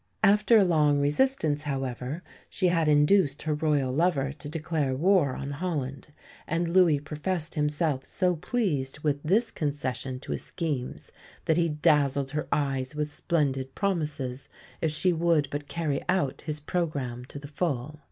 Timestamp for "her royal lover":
3.43-4.31